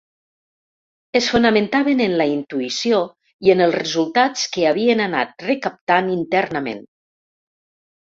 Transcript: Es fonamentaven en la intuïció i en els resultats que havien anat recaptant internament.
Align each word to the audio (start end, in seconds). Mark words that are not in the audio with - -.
Es 1.19 1.27
fonamentaven 1.33 2.01
en 2.05 2.15
la 2.21 2.27
intuïció 2.37 3.03
i 3.49 3.53
en 3.57 3.63
els 3.67 3.79
resultats 3.83 4.49
que 4.57 4.67
havien 4.73 5.07
anat 5.09 5.49
recaptant 5.53 6.13
internament. 6.19 6.87